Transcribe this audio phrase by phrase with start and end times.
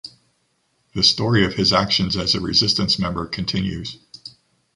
[0.95, 3.99] The story of his actions as a resistance member continues.